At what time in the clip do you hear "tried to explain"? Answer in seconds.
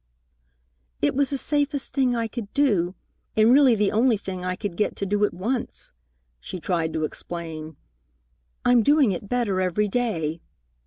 6.59-7.77